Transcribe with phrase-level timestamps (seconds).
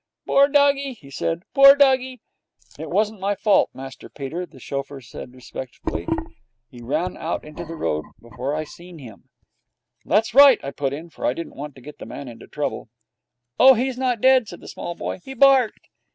[0.25, 2.23] 'Poor doggie,' he said, 'poor doggie.'
[2.79, 6.07] 'It wasn't my fault, Master Peter,' said the chauffeur respectfully.
[6.71, 9.29] 'He run out into the road before I seen him.'
[10.03, 12.89] 'That's right,' I put in, for I didn't want to get the man into trouble.
[13.59, 15.19] 'Oh, he's not dead,' said the small boy.
[15.23, 15.87] 'He barked.'